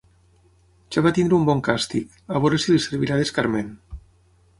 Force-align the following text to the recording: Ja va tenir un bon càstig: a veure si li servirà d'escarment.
Ja 0.95 1.01
va 1.07 1.11
tenir 1.17 1.35
un 1.37 1.45
bon 1.49 1.61
càstig: 1.67 2.15
a 2.37 2.41
veure 2.47 2.59
si 2.65 2.73
li 2.73 2.81
servirà 2.87 3.19
d'escarment. 3.21 3.69